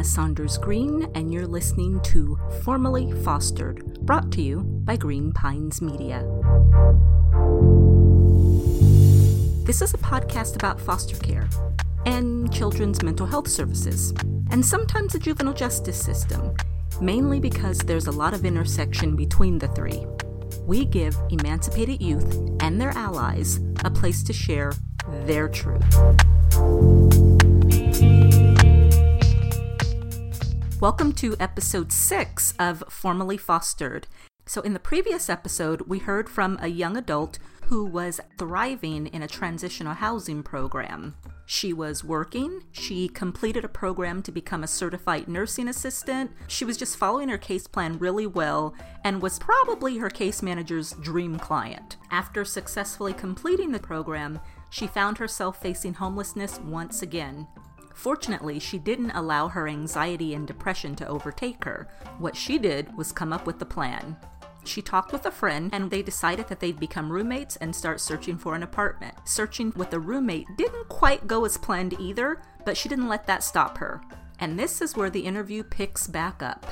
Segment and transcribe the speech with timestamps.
[0.00, 5.82] Anna Saunders Green, and you're listening to Formally Fostered, brought to you by Green Pines
[5.82, 6.22] Media.
[9.66, 11.50] This is a podcast about foster care
[12.06, 14.14] and children's mental health services,
[14.50, 16.56] and sometimes the juvenile justice system,
[17.02, 20.06] mainly because there's a lot of intersection between the three.
[20.64, 24.72] We give emancipated youth and their allies a place to share
[25.26, 25.84] their truth.
[30.80, 34.06] Welcome to episode six of Formally Fostered.
[34.46, 39.22] So, in the previous episode, we heard from a young adult who was thriving in
[39.22, 41.16] a transitional housing program.
[41.44, 46.78] She was working, she completed a program to become a certified nursing assistant, she was
[46.78, 51.98] just following her case plan really well, and was probably her case manager's dream client.
[52.10, 57.46] After successfully completing the program, she found herself facing homelessness once again.
[58.00, 61.86] Fortunately, she didn't allow her anxiety and depression to overtake her.
[62.18, 64.16] What she did was come up with the plan.
[64.64, 68.38] She talked with a friend and they decided that they'd become roommates and start searching
[68.38, 69.16] for an apartment.
[69.26, 73.44] Searching with a roommate didn't quite go as planned either, but she didn't let that
[73.44, 74.00] stop her.
[74.38, 76.64] And this is where the interview picks back up.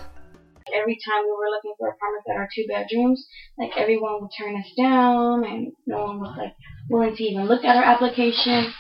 [0.72, 3.26] Every time we were looking for apartments that are two bedrooms,
[3.58, 6.54] like everyone would turn us down and no one was like
[6.88, 8.72] willing to even look at our application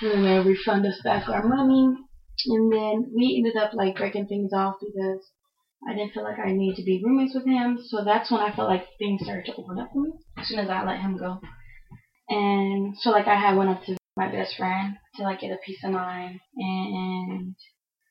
[0.00, 1.96] and then they refund us back our money.
[2.46, 5.20] And then we ended up like breaking things off because
[5.88, 7.78] I didn't feel like I needed to be roommates with him.
[7.88, 10.58] So that's when I felt like things started to open up for me as soon
[10.58, 11.40] as I let him go.
[12.28, 15.58] And so like I had went up to my best friend to like get a
[15.64, 17.54] peace of mind and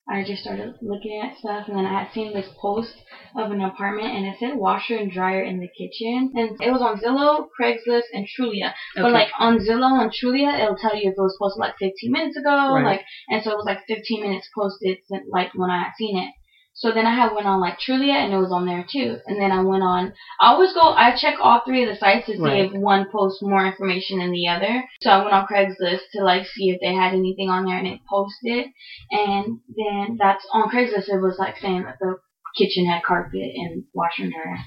[0.08, 2.94] I just started looking at stuff, and then I had seen this post
[3.36, 6.81] of an apartment, and it said washer and dryer in the kitchen, and it was
[6.81, 8.70] on Zillow, Craigslist, and Trulia.
[8.95, 9.02] Okay.
[9.02, 12.11] But like on Zillow and Trulia, it'll tell you if it was posted like 15
[12.11, 12.86] minutes ago, right.
[12.86, 14.98] like, and so it was like 15 minutes posted,
[15.32, 16.30] like when I had seen it.
[16.77, 19.17] So then I had went on like Trulia and it was on there too.
[19.27, 20.11] And then I went on.
[20.41, 20.81] I always go.
[20.81, 22.65] I check all three of the sites to see right.
[22.65, 24.83] if one posts more information than the other.
[25.02, 27.87] So I went on Craigslist to like see if they had anything on there and
[27.87, 28.67] it posted.
[29.09, 31.08] And then that's on Craigslist.
[31.08, 32.17] It was like saying that the
[32.58, 34.58] kitchen had carpet and washer and dryer.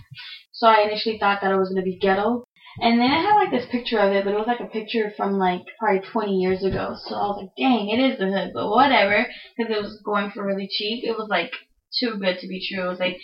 [0.52, 2.44] So I initially thought that it was gonna be ghetto.
[2.80, 5.12] And then I had like this picture of it, but it was like a picture
[5.16, 6.97] from like probably 20 years ago.
[7.04, 9.26] So I was like, dang, it is the hood, but whatever,
[9.56, 11.04] because it was going for really cheap.
[11.04, 11.50] It was like
[11.99, 12.87] too good to be true.
[12.87, 13.19] It was like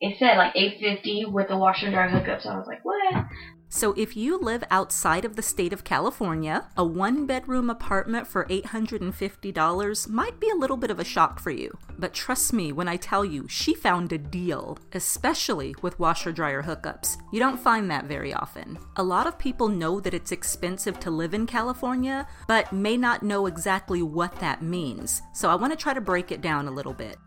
[0.00, 2.40] it said like 850 with the washer and dryer hookup.
[2.40, 3.26] So I was like, what?
[3.72, 8.44] So, if you live outside of the state of California, a one bedroom apartment for
[8.46, 11.78] $850 might be a little bit of a shock for you.
[11.96, 16.64] But trust me when I tell you, she found a deal, especially with washer dryer
[16.64, 17.18] hookups.
[17.32, 18.76] You don't find that very often.
[18.96, 23.22] A lot of people know that it's expensive to live in California, but may not
[23.22, 25.22] know exactly what that means.
[25.32, 27.18] So, I want to try to break it down a little bit.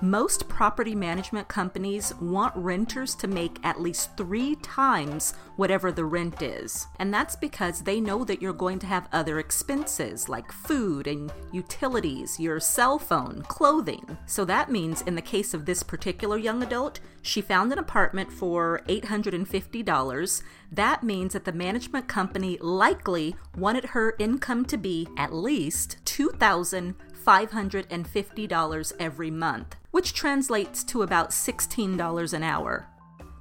[0.00, 6.42] Most property management companies want renters to make at least three times whatever the rent
[6.42, 6.86] is.
[6.98, 11.32] And that's because they know that you're going to have other expenses like food and
[11.52, 14.18] utilities, your cell phone, clothing.
[14.26, 18.30] So that means, in the case of this particular young adult, she found an apartment
[18.30, 20.42] for $850.
[20.72, 26.94] That means that the management company likely wanted her income to be at least 2000
[27.24, 32.88] $550 every month, which translates to about $16 an hour.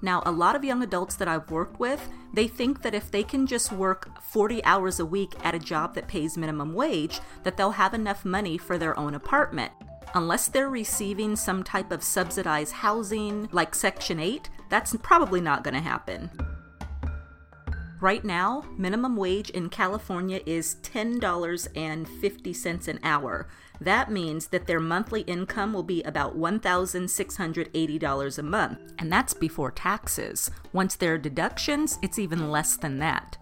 [0.02, 3.24] Now, a lot of young adults that I've worked with, they think that if they
[3.24, 7.56] can just work 40 hours a week at a job that pays minimum wage, that
[7.56, 9.72] they'll have enough money for their own apartment.
[10.14, 15.74] Unless they're receiving some type of subsidized housing like Section 8, that's probably not going
[15.74, 16.30] to happen.
[18.04, 23.48] Right now, minimum wage in California is $10.50 an hour.
[23.80, 29.72] That means that their monthly income will be about $1,680 a month, and that's before
[29.72, 30.52] taxes.
[30.74, 33.38] Once there are deductions, it's even less than that.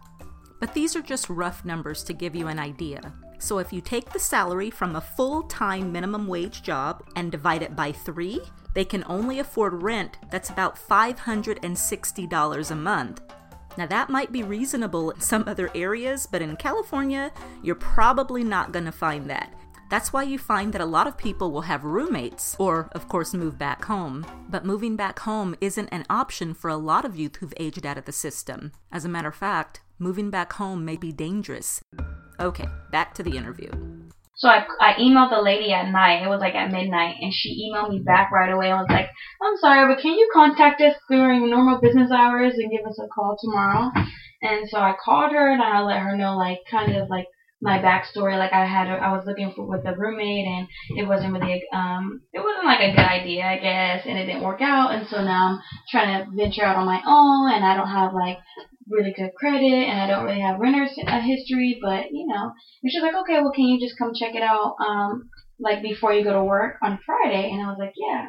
[0.59, 3.13] But these are just rough numbers to give you an idea.
[3.39, 7.63] So if you take the salary from a full time minimum wage job and divide
[7.63, 8.39] it by three,
[8.75, 13.21] they can only afford rent that's about $560 a month.
[13.77, 17.31] Now, that might be reasonable in some other areas, but in California,
[17.63, 19.53] you're probably not going to find that.
[19.89, 23.33] That's why you find that a lot of people will have roommates, or, of course,
[23.33, 24.25] move back home.
[24.49, 27.97] But moving back home isn't an option for a lot of youth who've aged out
[27.97, 28.71] of the system.
[28.89, 31.81] As a matter of fact, moving back home may be dangerous.
[32.39, 33.69] Okay, back to the interview.
[34.41, 36.23] So I, I emailed the lady at night.
[36.23, 38.71] It was like at midnight, and she emailed me back right away.
[38.71, 39.05] I was like,
[39.39, 43.05] I'm sorry, but can you contact us during normal business hours and give us a
[43.13, 43.91] call tomorrow?
[44.41, 47.25] And so I called her and I let her know like kind of like
[47.61, 48.35] my backstory.
[48.35, 50.65] Like I had, I was looking for with a roommate, and
[50.97, 54.41] it wasn't really, um, it wasn't like a good idea, I guess, and it didn't
[54.41, 54.91] work out.
[54.91, 55.57] And so now I'm
[55.91, 58.37] trying to venture out on my own, and I don't have like
[58.91, 61.79] really good credit, and I don't really have renter's uh, history.
[61.81, 62.51] But you know,
[62.83, 65.29] and she's like, okay, well, can you just come check it out, um,
[65.59, 67.49] like before you go to work on Friday?
[67.51, 68.27] And I was like, yeah.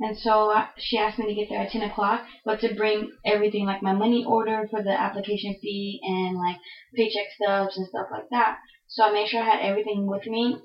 [0.00, 3.10] And so uh, she asked me to get there at 10 o'clock, but to bring
[3.24, 6.56] everything like my money order for the application fee and like
[6.94, 8.56] paycheck stubs and stuff like that.
[8.88, 10.56] So I made sure I had everything with me.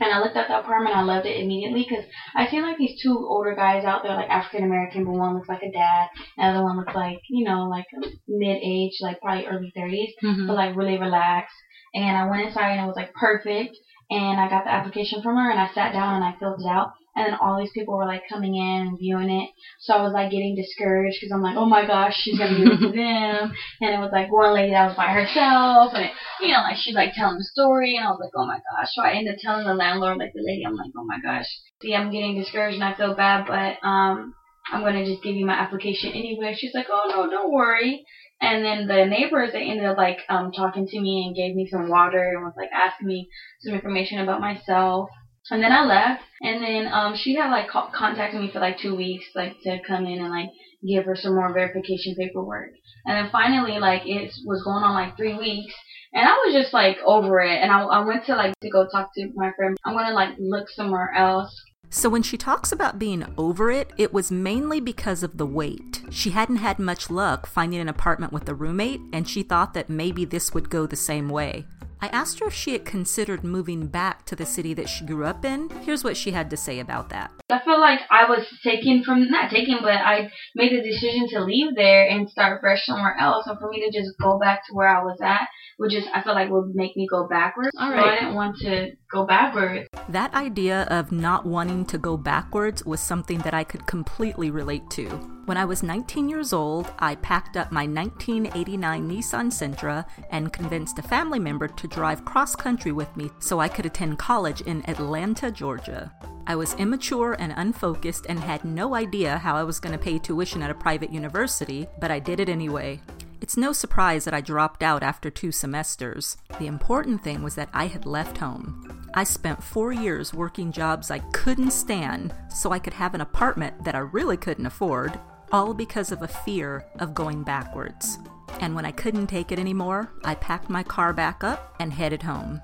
[0.00, 0.94] And I looked at the apartment.
[0.94, 2.04] I loved it immediately because
[2.36, 5.48] I see like these two older guys out there, like African American, but one looks
[5.48, 6.08] like a dad,
[6.38, 7.86] and the other one looks like you know like
[8.28, 10.46] mid age, like probably early 30s, Mhm.
[10.46, 11.56] but like really relaxed.
[11.94, 13.76] And I went inside and it was like perfect.
[14.10, 16.68] And I got the application from her and I sat down and I filled it
[16.68, 16.88] out.
[17.14, 19.50] And then all these people were like coming in and viewing it.
[19.80, 22.72] So I was like getting discouraged because I'm like, oh my gosh, she's gonna give
[22.72, 23.52] it to them.
[23.80, 26.76] And it was like one lady that was by herself, and it, you know, like
[26.76, 28.88] she's like telling the story, and I was like, oh my gosh.
[28.92, 31.46] So I ended up telling the landlord, like the lady, I'm like, oh my gosh,
[31.82, 34.32] see, I'm getting discouraged and I feel bad, but um,
[34.72, 36.54] I'm gonna just give you my application anyway.
[36.56, 38.04] She's like, oh no, don't worry.
[38.40, 41.68] And then the neighbors, they ended up like um talking to me and gave me
[41.70, 43.28] some water and was like asking me
[43.60, 45.08] some information about myself.
[45.52, 48.78] And then I left, and then um she had like co- contacted me for like
[48.78, 50.48] two weeks, like to come in and like
[50.82, 52.70] give her some more verification paperwork.
[53.04, 55.74] And then finally, like it was going on like three weeks,
[56.14, 57.60] and I was just like over it.
[57.60, 59.76] And I, I went to like to go talk to my friend.
[59.84, 61.54] I'm gonna like look somewhere else.
[61.90, 66.00] So when she talks about being over it, it was mainly because of the wait.
[66.08, 69.90] She hadn't had much luck finding an apartment with a roommate, and she thought that
[69.90, 71.66] maybe this would go the same way.
[72.02, 75.24] I asked her if she had considered moving back to the city that she grew
[75.24, 75.70] up in.
[75.82, 77.30] Here's what she had to say about that.
[77.48, 81.44] I feel like I was taken from not taken, but I made the decision to
[81.44, 83.46] leave there and start fresh somewhere else.
[83.46, 85.46] And for me to just go back to where I was at
[85.78, 87.70] would just I feel like would make me go backwards.
[87.78, 87.96] All So.
[87.96, 89.86] I didn't want to go backwards.
[90.08, 94.90] That idea of not wanting to go backwards was something that I could completely relate
[94.90, 95.41] to.
[95.44, 101.00] When I was 19 years old, I packed up my 1989 Nissan Sentra and convinced
[101.00, 104.88] a family member to drive cross country with me so I could attend college in
[104.88, 106.12] Atlanta, Georgia.
[106.46, 110.20] I was immature and unfocused and had no idea how I was going to pay
[110.20, 113.00] tuition at a private university, but I did it anyway.
[113.40, 116.36] It's no surprise that I dropped out after two semesters.
[116.60, 119.08] The important thing was that I had left home.
[119.14, 123.82] I spent four years working jobs I couldn't stand so I could have an apartment
[123.82, 125.18] that I really couldn't afford,
[125.52, 128.18] all because of a fear of going backwards.
[128.60, 132.22] And when I couldn't take it anymore, I packed my car back up and headed
[132.22, 132.60] home.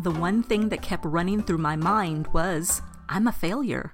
[0.00, 3.92] The one thing that kept running through my mind was I'm a failure.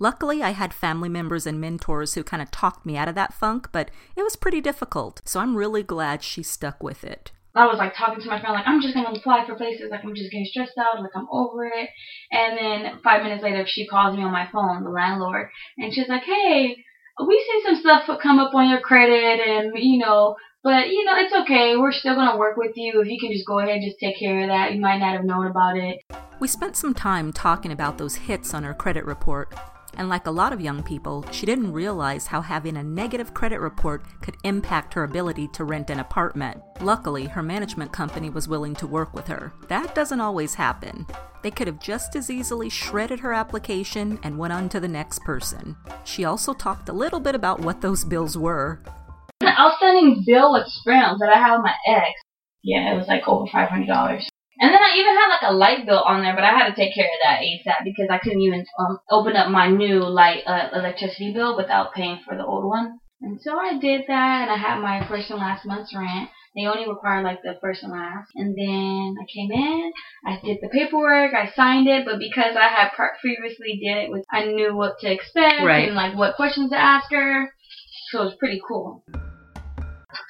[0.00, 3.34] Luckily, I had family members and mentors who kind of talked me out of that
[3.34, 7.32] funk, but it was pretty difficult, so I'm really glad she stuck with it.
[7.54, 10.04] I was like talking to my friend, like I'm just gonna apply for places, like
[10.04, 11.90] I'm just getting stressed out, like I'm over it.
[12.30, 15.48] And then five minutes later, she calls me on my phone, the landlord,
[15.78, 16.84] and she's like, "Hey,
[17.26, 21.16] we see some stuff come up on your credit, and you know, but you know,
[21.16, 21.76] it's okay.
[21.76, 23.00] We're still gonna work with you.
[23.00, 24.74] If you can just go ahead, and just take care of that.
[24.74, 26.00] You might not have known about it."
[26.40, 29.52] We spent some time talking about those hits on her credit report.
[29.98, 33.58] And like a lot of young people, she didn't realize how having a negative credit
[33.58, 36.62] report could impact her ability to rent an apartment.
[36.80, 39.52] Luckily, her management company was willing to work with her.
[39.66, 41.04] That doesn't always happen.
[41.42, 45.20] They could have just as easily shredded her application and went on to the next
[45.24, 45.76] person.
[46.04, 48.80] She also talked a little bit about what those bills were.
[49.40, 52.20] An outstanding bill with Sprint that I had with my ex,
[52.62, 54.28] yeah, it was like over five hundred dollars.
[54.60, 56.74] And then I even had like a light bill on there, but I had to
[56.74, 60.42] take care of that ASAP because I couldn't even um, open up my new light
[60.46, 62.98] uh, electricity bill without paying for the old one.
[63.20, 66.28] And so I did that, and I had my first and last month's rent.
[66.54, 68.30] They only require like the first and last.
[68.34, 69.92] And then I came in,
[70.26, 74.24] I did the paperwork, I signed it, but because I had previously did it with,
[74.32, 75.86] I knew what to expect Right.
[75.86, 77.52] and like what questions to ask her.
[78.10, 79.04] So it was pretty cool.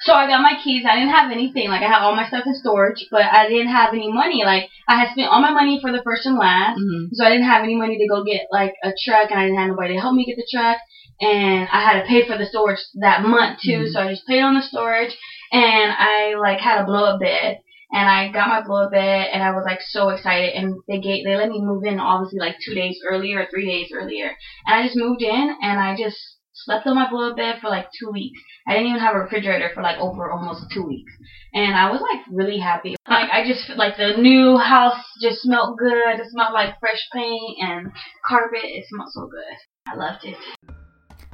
[0.09, 0.85] So I got my keys.
[0.89, 1.69] I didn't have anything.
[1.69, 4.43] Like I had all my stuff in storage, but I didn't have any money.
[4.43, 6.79] Like I had spent all my money for the first and last,
[7.13, 9.59] so I didn't have any money to go get like a truck, and I didn't
[9.59, 10.79] have nobody to help me get the truck.
[11.21, 13.89] And I had to pay for the storage that month too, Mhm.
[13.91, 15.15] so I just paid on the storage.
[15.51, 17.59] And I like had a blow up bed,
[17.93, 20.55] and I got my blow up bed, and I was like so excited.
[20.55, 23.67] And they gave they let me move in obviously like two days earlier or three
[23.67, 24.35] days earlier,
[24.65, 26.17] and I just moved in, and I just
[26.65, 28.39] slept on my blow bed for like two weeks.
[28.67, 31.11] I didn't even have a refrigerator for like over almost two weeks.
[31.53, 32.95] And I was like really happy.
[33.07, 36.19] Like I just like the new house just smelled good.
[36.19, 37.91] It smelled like fresh paint and
[38.25, 38.63] carpet.
[38.63, 39.57] It smelled so good.
[39.87, 40.37] I loved it.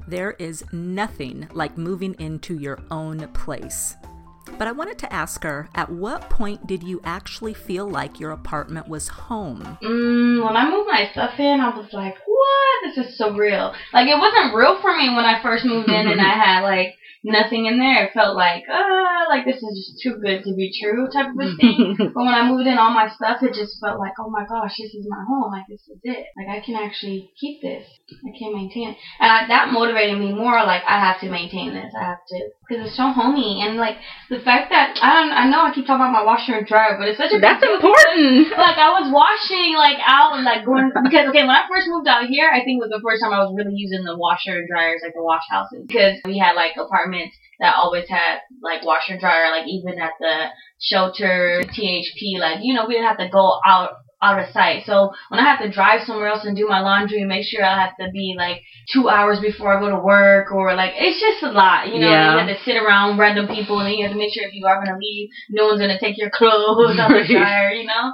[0.08, 3.96] There is nothing like moving into your own place.
[4.58, 8.32] But I wanted to ask her at what point did you actually feel like your
[8.32, 9.78] apartment was home?
[9.82, 12.16] Mm, when I moved my stuff in, I was like,
[12.46, 12.96] what?
[12.96, 13.74] This is so real.
[13.94, 16.96] Like, it wasn't real for me when I first moved in and I had, like,
[17.26, 18.06] nothing in there.
[18.06, 21.42] It felt like, ah, like this is just too good to be true type of
[21.42, 21.96] a thing.
[21.98, 24.78] but when I moved in all my stuff, it just felt like, oh my gosh,
[24.78, 25.52] this is my home.
[25.52, 26.28] Like, this is it.
[26.38, 27.86] Like, I can actually keep this.
[28.14, 28.98] I can maintain it.
[29.20, 31.92] And I, that motivated me more, like, I have to maintain this.
[32.00, 33.98] I have to because it's so homey and like
[34.30, 36.98] the fact that I don't I know I keep talking about my washer and dryer,
[36.98, 38.50] but it's such a that's important.
[38.58, 42.08] like I was washing like out and like going because okay when I first moved
[42.08, 44.58] out here I think it was the first time I was really using the washer
[44.58, 48.86] and dryers like the wash houses because we had like apartments that always had like
[48.86, 50.50] washer and dryer like even at the
[50.82, 54.84] shelter THP like you know we didn't have to go out out of sight.
[54.86, 57.64] So when I have to drive somewhere else and do my laundry and make sure
[57.64, 61.20] I have to be like two hours before I go to work or like it's
[61.20, 62.10] just a lot, you know.
[62.10, 62.34] Yeah.
[62.34, 64.54] You have to sit around random people and then you have to make sure if
[64.54, 68.14] you are gonna leave, no one's gonna take your clothes out the dryer, you know.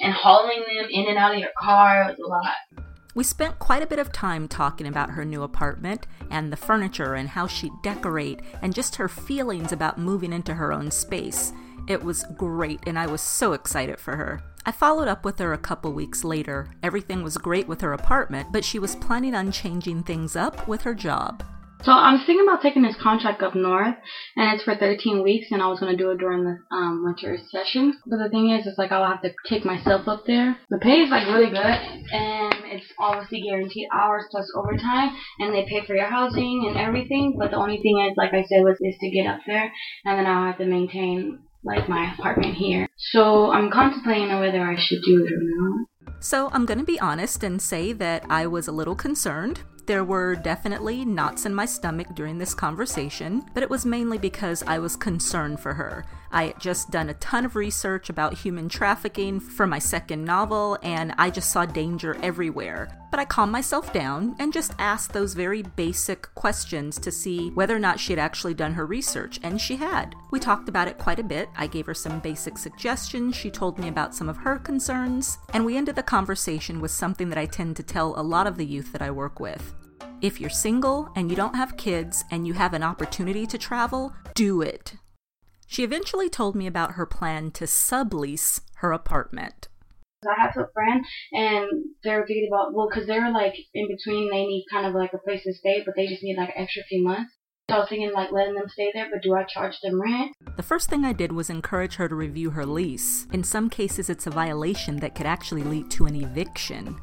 [0.00, 2.84] And hauling them in and out of your car was a lot.
[3.14, 7.14] We spent quite a bit of time talking about her new apartment and the furniture
[7.14, 11.52] and how she'd decorate and just her feelings about moving into her own space.
[11.86, 14.42] It was great and I was so excited for her.
[14.66, 16.70] I followed up with her a couple weeks later.
[16.82, 20.80] Everything was great with her apartment, but she was planning on changing things up with
[20.82, 21.44] her job.
[21.84, 23.94] So I'm thinking about taking this contract up north,
[24.36, 27.36] and it's for 13 weeks, and I was gonna do it during the um, winter
[27.50, 27.92] session.
[28.06, 30.56] But the thing is, it's like I'll have to take myself up there.
[30.70, 35.66] The pay is like really good, and it's obviously guaranteed hours plus overtime, and they
[35.68, 37.36] pay for your housing and everything.
[37.38, 39.70] But the only thing is, like I said, was is to get up there,
[40.06, 42.88] and then I'll have to maintain like my apartment here.
[42.96, 45.86] So I'm contemplating whether I should do it or not.
[46.20, 49.62] So I'm going to be honest and say that I was a little concerned.
[49.86, 54.62] There were definitely knots in my stomach during this conversation, but it was mainly because
[54.66, 56.06] I was concerned for her.
[56.34, 60.76] I had just done a ton of research about human trafficking for my second novel,
[60.82, 62.88] and I just saw danger everywhere.
[63.12, 67.76] But I calmed myself down and just asked those very basic questions to see whether
[67.76, 70.16] or not she had actually done her research, and she had.
[70.32, 71.48] We talked about it quite a bit.
[71.56, 75.64] I gave her some basic suggestions, she told me about some of her concerns, and
[75.64, 78.66] we ended the conversation with something that I tend to tell a lot of the
[78.66, 79.72] youth that I work with.
[80.20, 84.12] If you're single and you don't have kids and you have an opportunity to travel,
[84.34, 84.94] do it.
[85.66, 89.68] She eventually told me about her plan to sublease her apartment.
[90.26, 91.68] I have a friend, and
[92.02, 94.30] they're thinking about well, because they're like in between.
[94.30, 96.62] They need kind of like a place to stay, but they just need like an
[96.62, 97.32] extra few months.
[97.70, 100.32] So I was thinking like letting them stay there, but do I charge them rent?
[100.56, 103.26] The first thing I did was encourage her to review her lease.
[103.32, 106.98] In some cases, it's a violation that could actually lead to an eviction.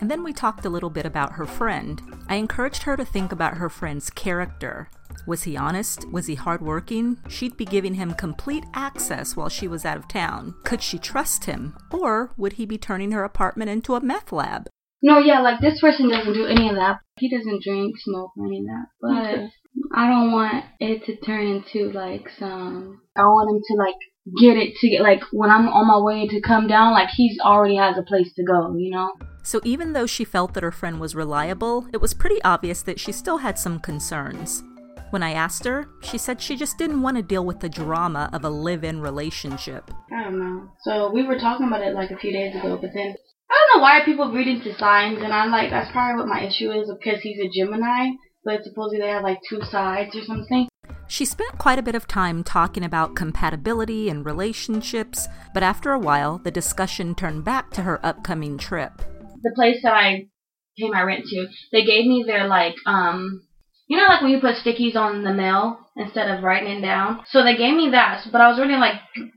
[0.00, 2.00] And then we talked a little bit about her friend.
[2.28, 4.90] I encouraged her to think about her friend's character.
[5.26, 6.08] Was he honest?
[6.10, 7.18] Was he hardworking?
[7.28, 10.54] She'd be giving him complete access while she was out of town.
[10.64, 11.76] Could she trust him?
[11.90, 14.68] Or would he be turning her apartment into a meth lab?
[15.02, 17.00] No, yeah, like this person doesn't do any of that.
[17.18, 18.86] He doesn't drink, smoke, or any of that.
[19.00, 19.48] But okay.
[19.94, 23.00] I don't want it to turn into like some.
[23.16, 23.94] I want him to like
[24.40, 27.38] get it to get like when I'm on my way to come down, like he's
[27.40, 29.12] already has a place to go, you know?
[29.42, 32.98] So even though she felt that her friend was reliable, it was pretty obvious that
[32.98, 34.64] she still had some concerns.
[35.16, 38.28] When I asked her, she said she just didn't want to deal with the drama
[38.34, 39.90] of a live in relationship.
[40.12, 40.68] I don't know.
[40.82, 43.14] So we were talking about it like a few days ago, but then
[43.50, 46.42] I don't know why people read into signs, and I'm like, that's probably what my
[46.42, 48.10] issue is because he's a Gemini,
[48.44, 50.68] but supposedly they have like two sides or something.
[51.08, 55.98] She spent quite a bit of time talking about compatibility and relationships, but after a
[55.98, 58.92] while, the discussion turned back to her upcoming trip.
[59.42, 60.26] The place that I
[60.78, 63.45] pay my rent to, they gave me their like um
[63.88, 67.20] you know, like when you put stickies on the mail instead of writing it down?
[67.28, 68.96] So they gave me that, but I was really like,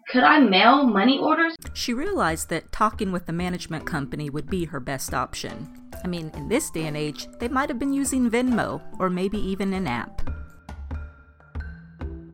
[0.10, 1.56] could I mail money orders?
[1.74, 5.70] She realized that talking with the management company would be her best option.
[6.04, 9.38] I mean, in this day and age, they might have been using Venmo or maybe
[9.38, 10.28] even an app.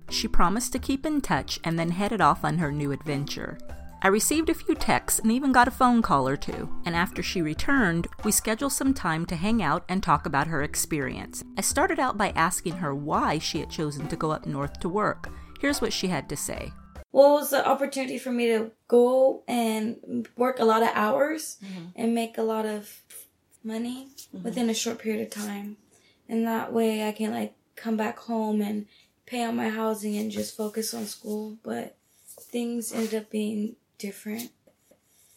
[0.10, 3.58] She promised to keep in touch and then headed off on her new adventure.
[4.02, 7.24] I received a few texts and even got a phone call or two, and after
[7.24, 11.44] she returned, we scheduled some time to hang out and talk about her experience.
[11.58, 14.90] I started out by asking her why she had chosen to go up north to
[14.90, 15.30] work.
[15.60, 16.72] Here's what she had to say.
[17.12, 21.58] Well, it was the opportunity for me to go and work a lot of hours
[21.64, 21.86] mm-hmm.
[21.96, 23.02] and make a lot of
[23.64, 24.44] money mm-hmm.
[24.44, 25.78] within a short period of time.
[26.28, 28.86] And that way I can like come back home and
[29.26, 31.58] pay out my housing and just focus on school.
[31.64, 31.98] But
[32.38, 34.52] things ended up being different.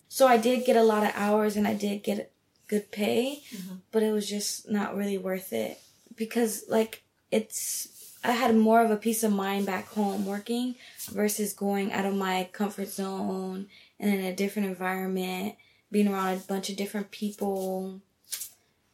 [0.08, 2.32] So I did get a lot of hours and I did get
[2.66, 3.76] good pay, mm-hmm.
[3.92, 5.78] but it was just not really worth it
[6.16, 7.88] because like it's
[8.24, 10.74] I had more of a peace of mind back home working
[11.10, 13.68] versus going out of my comfort zone
[14.00, 15.54] and in a different environment,
[15.90, 18.00] being around a bunch of different people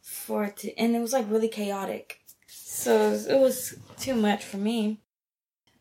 [0.01, 2.21] for it to, and it was like really chaotic.
[2.47, 4.99] So it was, it was too much for me.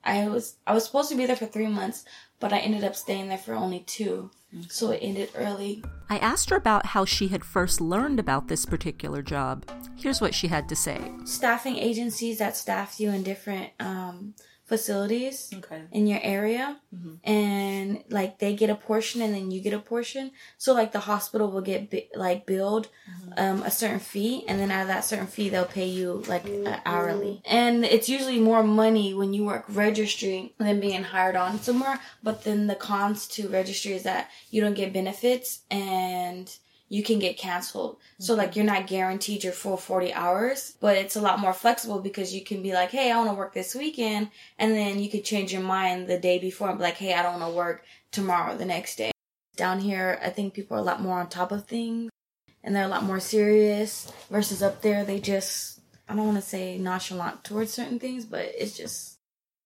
[0.05, 2.05] I was I was supposed to be there for three months,
[2.41, 4.31] but I ended up staying there for only two.
[4.69, 5.83] So it ended early.
[6.09, 9.69] I asked her about how she had first learned about this particular job.
[9.97, 11.11] Here's what she had to say.
[11.25, 14.35] Staffing agencies that staff you in different um,
[14.67, 15.83] facilities Okay.
[15.93, 16.77] in your area
[17.23, 20.31] and like they get a portion and then you get a portion.
[20.59, 22.89] So like the hospital will get bi- like billed
[23.37, 26.45] um, a certain fee and then out of that certain fee they'll pay you like
[26.67, 27.43] uh, hourly.
[27.45, 32.45] And it's usually more money when you work registry than being hired on somewhere but
[32.45, 36.57] then the cons to registry is that you don't get benefits and
[36.89, 37.97] you can get canceled.
[38.19, 38.41] So mm-hmm.
[38.41, 42.35] like you're not guaranteed your full 40 hours, but it's a lot more flexible because
[42.35, 45.25] you can be like, "Hey, I want to work this weekend." And then you could
[45.25, 47.85] change your mind the day before and be like, "Hey, I don't want to work
[48.11, 49.13] tomorrow the next day."
[49.57, 52.11] Down here, I think people are a lot more on top of things
[52.65, 55.75] and they're a lot more serious versus up there they just
[56.09, 59.19] I don't want to say nonchalant towards certain things, but it's just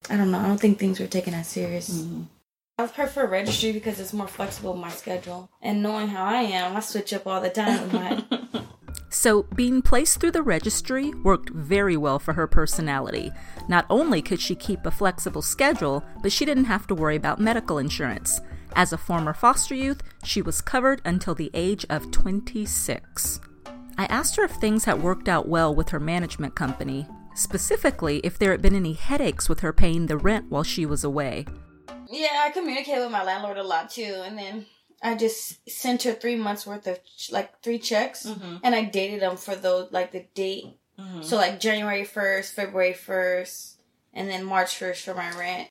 [0.08, 0.38] I don't know.
[0.38, 1.90] I don't think things were taken as serious.
[1.90, 2.22] Mm-hmm.
[2.80, 5.50] I prefer registry because it's more flexible with my schedule.
[5.61, 8.64] And knowing how I am, I switch up all the time with.
[9.11, 13.32] So, being placed through the registry worked very well for her personality.
[13.66, 17.40] Not only could she keep a flexible schedule, but she didn't have to worry about
[17.40, 18.40] medical insurance.
[18.76, 23.40] As a former foster youth, she was covered until the age of 26.
[23.97, 28.38] I asked her if things had worked out well with her management company, specifically if
[28.38, 31.47] there had been any headaches with her paying the rent while she was away.
[32.10, 34.22] Yeah, I communicate with my landlord a lot too.
[34.24, 34.66] And then
[35.02, 36.98] I just sent her three months worth of
[37.30, 38.26] like three checks.
[38.26, 38.56] Mm-hmm.
[38.62, 40.66] And I dated them for those, like the date.
[40.98, 41.22] Mm-hmm.
[41.22, 43.76] So like January 1st, February 1st,
[44.14, 45.68] and then March 1st for my rent.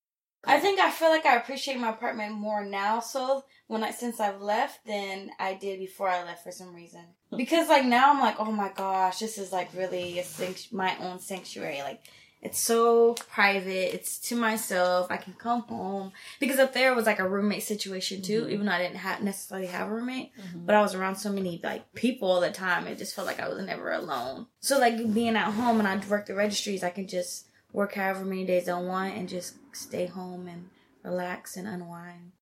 [0.48, 4.22] I think I feel like I appreciate my apartment more now, so when I since
[4.22, 7.04] I've left than I did before I left for some reason.
[7.36, 10.96] Because like now I'm like, oh my gosh, this is like really a sanct- my
[11.02, 11.82] own sanctuary.
[11.82, 12.02] Like
[12.42, 13.94] it's so private.
[13.96, 15.08] It's to myself.
[15.10, 18.42] I can come home because up there was like a roommate situation too.
[18.42, 18.52] Mm-hmm.
[18.52, 20.66] Even though I didn't have necessarily have a roommate, mm-hmm.
[20.66, 22.88] but I was around so many like people all the time.
[22.88, 24.48] It just felt like I was never alone.
[24.60, 28.24] So like being at home and I work the registries, I can just work however
[28.24, 30.70] many days I want and just stay home and
[31.04, 32.34] relax and unwind.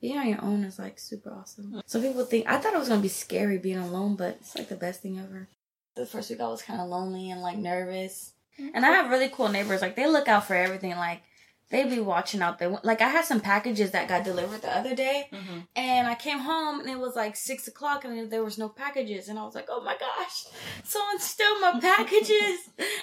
[0.00, 1.72] Being on your own is like super awesome.
[1.72, 1.82] Mm.
[1.86, 4.68] Some people think I thought it was gonna be scary being alone, but it's like
[4.68, 5.48] the best thing ever.
[5.96, 9.28] The first week I was kind of lonely and like nervous, and I have really
[9.28, 9.82] cool neighbors.
[9.82, 10.90] Like they look out for everything.
[10.92, 11.22] Like
[11.70, 12.78] they be watching out there.
[12.82, 15.28] Like I had some packages that got delivered the other day,
[15.76, 19.28] and I came home and it was like six o'clock and there was no packages,
[19.28, 20.44] and I was like, oh my gosh,
[20.84, 22.60] someone stole my packages.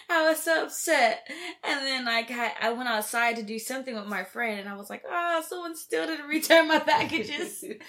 [0.10, 1.28] I was so upset,
[1.63, 4.75] and then like I, I went outside to do something with my friend, and I
[4.75, 7.63] was like, ah, someone still didn't return my packages.
[7.63, 7.80] and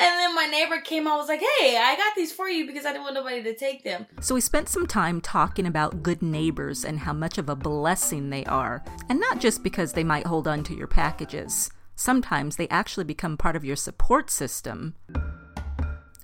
[0.00, 1.06] then my neighbor came.
[1.06, 3.54] I was like, hey, I got these for you because I didn't want nobody to
[3.54, 4.06] take them.
[4.20, 8.30] So we spent some time talking about good neighbors and how much of a blessing
[8.30, 8.82] they are.
[9.08, 11.70] And not just because they might hold on to your packages.
[11.94, 14.94] Sometimes they actually become part of your support system.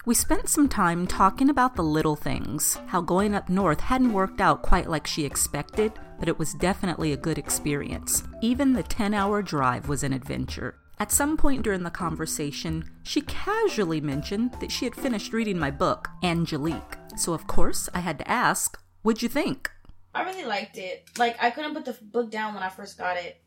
[0.06, 4.40] We spent some time talking about the little things, how going up north hadn't worked
[4.40, 8.22] out quite like she expected, but it was definitely a good experience.
[8.40, 10.76] Even the 10 hour drive was an adventure.
[10.98, 15.70] At some point during the conversation, she casually mentioned that she had finished reading my
[15.70, 16.96] book, Angelique.
[17.16, 19.70] So, of course, I had to ask, What'd you think?
[20.14, 21.10] I really liked it.
[21.18, 23.40] Like I couldn't put the book down when I first got it.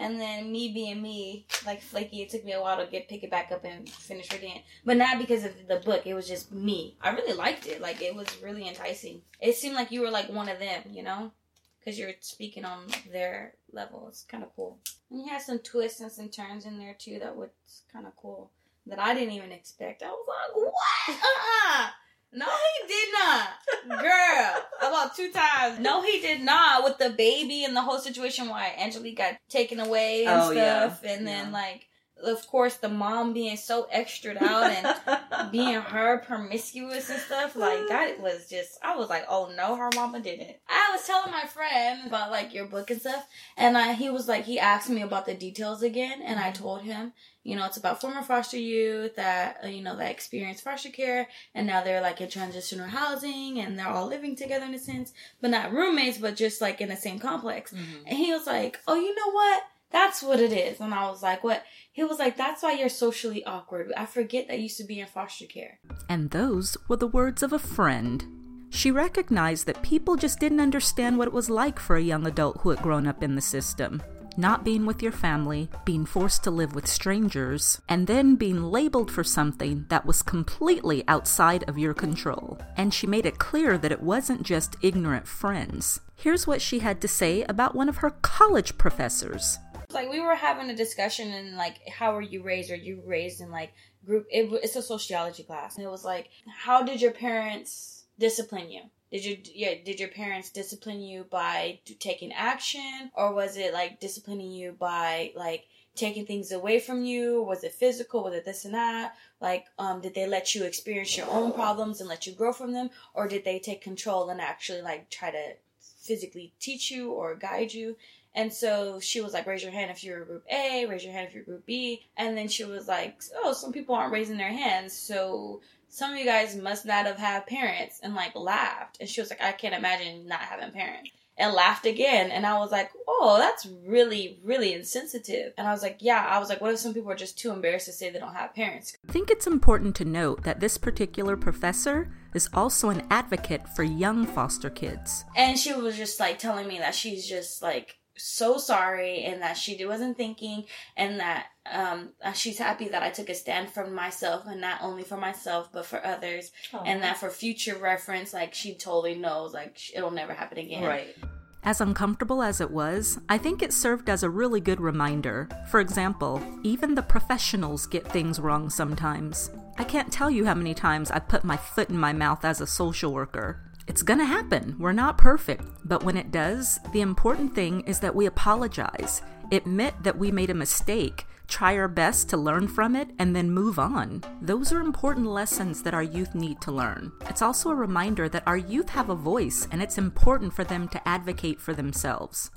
[0.00, 3.24] And then me being me, like flaky, it took me a while to get pick
[3.24, 4.62] it back up and finish reading it.
[4.84, 6.06] But not because of the book.
[6.06, 6.96] It was just me.
[7.02, 7.80] I really liked it.
[7.80, 9.22] Like it was really enticing.
[9.40, 11.32] It seemed like you were like one of them, you know,
[11.80, 14.06] because you're speaking on their level.
[14.08, 14.78] It's kind of cool.
[15.10, 17.18] And you had some twists and some turns in there too.
[17.18, 17.50] That was
[17.92, 18.52] kind of cool.
[18.86, 20.04] That I didn't even expect.
[20.04, 21.18] I was like, what?
[21.24, 21.88] Uh-uh.
[22.32, 24.00] No, he did not.
[24.02, 24.54] Girl,
[24.86, 25.78] about two times.
[25.80, 26.84] No, he did not.
[26.84, 30.88] With the baby and the whole situation why Angelique got taken away and Oh, yeah.
[30.90, 31.04] stuff.
[31.04, 31.52] And then, Yeah.
[31.52, 31.88] like,
[32.22, 37.56] of course, the mom being so extra out and being her promiscuous and stuff.
[37.56, 40.56] Like, that was just, I was like, oh no, her mama didn't.
[40.68, 43.26] I was telling my friend about, like, your book and stuff.
[43.56, 46.20] And I, he was like, he asked me about the details again.
[46.22, 47.12] And I told him,
[47.44, 51.28] you know, it's about former foster youth that, uh, you know, that experienced foster care
[51.54, 55.14] and now they're like in transitional housing and they're all living together in a sense,
[55.40, 57.72] but not roommates, but just like in the same complex.
[58.06, 59.62] And he was like, "Oh, you know what?
[59.90, 62.88] That's what it is." And I was like, "What?" He was like, "That's why you're
[62.88, 63.92] socially awkward.
[63.96, 67.42] I forget that you used to be in foster care." And those were the words
[67.42, 68.24] of a friend.
[68.70, 72.60] She recognized that people just didn't understand what it was like for a young adult
[72.60, 74.02] who had grown up in the system
[74.38, 79.10] not being with your family, being forced to live with strangers, and then being labeled
[79.10, 82.56] for something that was completely outside of your control.
[82.76, 86.00] And she made it clear that it wasn't just ignorant friends.
[86.14, 89.58] Here's what she had to say about one of her college professors.
[89.90, 92.70] Like we were having a discussion and like how were you raised?
[92.70, 93.72] Are you raised in like
[94.04, 94.26] group?
[94.30, 98.82] It, it's a sociology class, and it was like, how did your parents discipline you?
[99.10, 104.00] Did you yeah, did your parents discipline you by taking action or was it like
[104.00, 105.64] disciplining you by like
[105.98, 107.42] taking things away from you?
[107.42, 108.24] Was it physical?
[108.24, 109.16] Was it this and that?
[109.40, 112.72] Like, um, did they let you experience your own problems and let you grow from
[112.72, 112.90] them?
[113.14, 117.72] Or did they take control and actually like try to physically teach you or guide
[117.72, 117.96] you?
[118.38, 121.26] And so she was like, raise your hand if you're group A, raise your hand
[121.26, 122.06] if you're group B.
[122.16, 124.96] And then she was like, oh, some people aren't raising their hands.
[124.96, 128.98] So some of you guys must not have had parents and like laughed.
[129.00, 131.10] And she was like, I can't imagine not having parents.
[131.36, 132.30] And laughed again.
[132.30, 135.52] And I was like, oh, that's really, really insensitive.
[135.58, 136.24] And I was like, yeah.
[136.28, 138.34] I was like, what if some people are just too embarrassed to say they don't
[138.34, 138.96] have parents?
[139.08, 143.82] I think it's important to note that this particular professor is also an advocate for
[143.82, 145.24] young foster kids.
[145.34, 149.56] And she was just like telling me that she's just like so sorry and that
[149.56, 150.64] she wasn't thinking
[150.96, 155.02] and that um, she's happy that I took a stand for myself and not only
[155.02, 156.82] for myself but for others Aww.
[156.86, 160.84] and that for future reference like she totally knows like it'll never happen again.
[160.84, 161.16] Right.
[161.64, 165.48] As uncomfortable as it was, I think it served as a really good reminder.
[165.70, 169.50] For example, even the professionals get things wrong sometimes.
[169.76, 172.60] I can't tell you how many times I've put my foot in my mouth as
[172.60, 173.67] a social worker.
[173.88, 174.76] It's gonna happen.
[174.78, 175.64] We're not perfect.
[175.86, 180.50] But when it does, the important thing is that we apologize, admit that we made
[180.50, 184.22] a mistake, try our best to learn from it, and then move on.
[184.42, 187.12] Those are important lessons that our youth need to learn.
[187.30, 190.86] It's also a reminder that our youth have a voice and it's important for them
[190.88, 192.50] to advocate for themselves.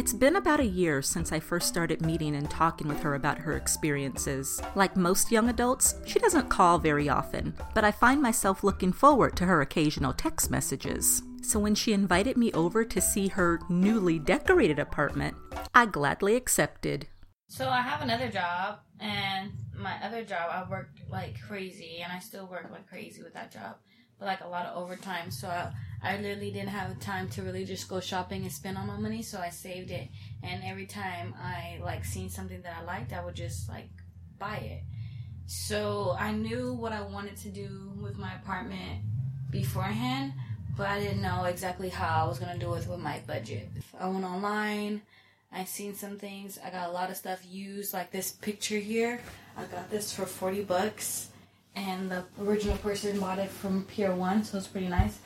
[0.00, 3.36] It's been about a year since I first started meeting and talking with her about
[3.36, 4.58] her experiences.
[4.74, 9.36] Like most young adults, she doesn't call very often, but I find myself looking forward
[9.36, 11.22] to her occasional text messages.
[11.42, 15.36] So when she invited me over to see her newly decorated apartment,
[15.74, 17.06] I gladly accepted.
[17.48, 22.20] So I have another job, and my other job, I worked like crazy, and I
[22.20, 23.76] still work like crazy with that job
[24.20, 25.30] like a lot of overtime.
[25.30, 25.70] So I,
[26.02, 29.22] I literally didn't have time to really just go shopping and spend all my money.
[29.22, 30.08] So I saved it,
[30.42, 33.88] and every time I like seen something that I liked, I would just like
[34.38, 34.82] buy it.
[35.46, 39.02] So I knew what I wanted to do with my apartment
[39.50, 40.32] beforehand,
[40.76, 43.68] but I didn't know exactly how I was gonna do it with my budget.
[43.98, 45.02] I went online.
[45.52, 46.60] I seen some things.
[46.64, 49.20] I got a lot of stuff used, like this picture here.
[49.56, 51.29] I got this for 40 bucks
[51.76, 55.18] and the original person bought it from Pier 1, so it's pretty nice.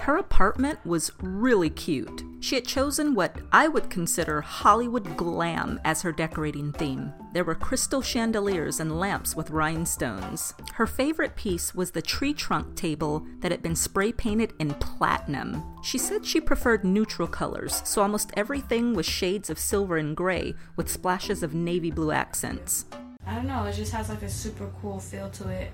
[0.00, 2.22] Her apartment was really cute.
[2.40, 7.12] She had chosen what I would consider Hollywood glam as her decorating theme.
[7.32, 10.54] There were crystal chandeliers and lamps with rhinestones.
[10.74, 15.64] Her favorite piece was the tree trunk table that had been spray painted in platinum.
[15.82, 20.54] She said she preferred neutral colors, so almost everything was shades of silver and gray
[20.76, 22.84] with splashes of navy blue accents.
[23.26, 25.72] I don't know, it just has like a super cool feel to it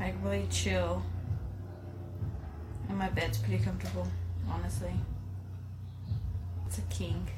[0.00, 1.02] like really chill.
[2.88, 4.08] And my bed's pretty comfortable,
[4.48, 4.94] honestly.
[6.66, 7.28] It's a king.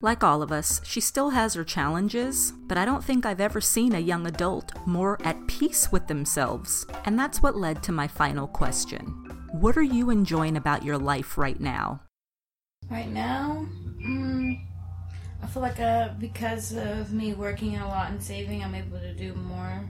[0.00, 3.60] Like all of us, she still has her challenges, but I don't think I've ever
[3.60, 6.86] seen a young adult more at peace with themselves.
[7.04, 9.06] And that's what led to my final question
[9.52, 12.00] What are you enjoying about your life right now?
[12.90, 13.66] Right now?
[14.04, 14.60] Mm,
[15.40, 19.14] I feel like uh, because of me working a lot and saving, I'm able to
[19.14, 19.84] do more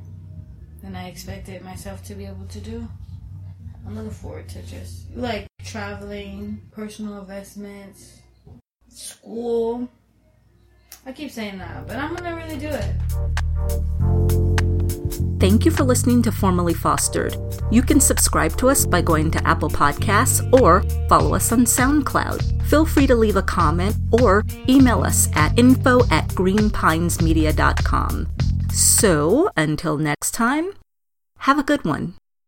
[0.82, 2.88] than I expected myself to be able to do.
[3.86, 8.20] I'm looking forward to just like traveling, personal investments,
[8.88, 9.88] school.
[11.04, 12.94] I keep saying that, but I'm gonna really do it.
[15.40, 17.36] Thank you for listening to Formally Fostered.
[17.72, 22.62] You can subscribe to us by going to Apple Podcasts or follow us on SoundCloud.
[22.68, 28.28] Feel free to leave a comment or email us at info at greenpinesmedia.com.
[28.72, 30.72] So, until next time,
[31.38, 32.14] have a good one.